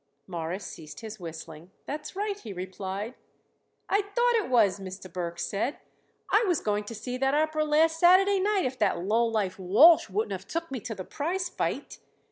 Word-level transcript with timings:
Morris 0.25 0.65
ceased 0.65 1.01
his 1.01 1.19
whistling. 1.19 1.69
"That's 1.85 2.15
right," 2.15 2.39
he 2.39 2.53
replied. 2.53 3.13
"I 3.87 4.01
thought 4.01 4.33
it 4.33 4.49
was," 4.49 4.79
Mr. 4.79 5.13
Burke 5.13 5.37
said. 5.37 5.77
"I 6.31 6.43
was 6.47 6.59
going 6.59 6.85
to 6.85 6.95
see 6.95 7.17
that 7.17 7.35
opera 7.35 7.63
last 7.65 7.99
Saturday 7.99 8.39
night 8.39 8.65
if 8.65 8.79
that 8.79 9.03
lowlife 9.05 9.59
Walsh 9.59 10.09
wouldn't 10.09 10.31
have 10.31 10.47
took 10.47 10.71
me 10.71 10.79
to 10.79 10.95
the 10.95 11.05
prize 11.05 11.49
fight." 11.49 11.99